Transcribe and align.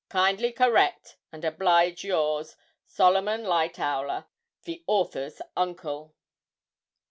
Kindly 0.09 0.51
correct, 0.51 1.17
and 1.31 1.45
oblige 1.45 2.03
yours, 2.03 2.55
'"SOLOMON 2.87 3.43
LIGHTOWLER 3.43 4.25
(the 4.63 4.83
author's 4.87 5.43
uncle)."' 5.55 6.15